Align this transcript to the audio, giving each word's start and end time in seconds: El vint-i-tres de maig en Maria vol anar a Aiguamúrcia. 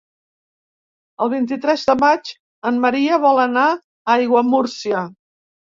El 1.25 1.31
vint-i-tres 1.33 1.85
de 1.91 1.97
maig 2.05 2.33
en 2.71 2.83
Maria 2.89 3.23
vol 3.29 3.45
anar 3.47 3.71
a 3.71 3.79
Aiguamúrcia. 4.19 5.07